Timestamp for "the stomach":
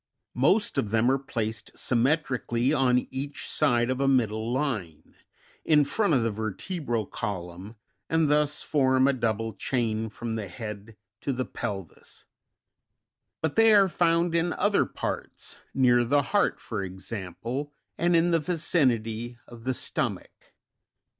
19.65-20.53